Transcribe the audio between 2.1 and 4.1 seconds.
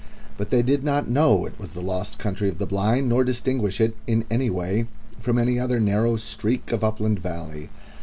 Country of the Blind, nor distinguish it